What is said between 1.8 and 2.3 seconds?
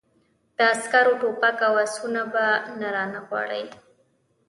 آسونه